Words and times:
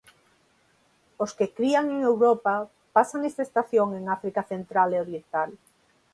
Os 1.23 1.31
que 1.37 1.51
crían 1.57 1.85
en 1.93 1.99
Europa 2.11 2.55
pasan 2.95 3.21
esta 3.29 3.43
estación 3.47 3.87
en 3.99 4.03
África 4.17 4.41
central 4.51 4.89
e 4.93 5.01
oriental. 5.05 5.49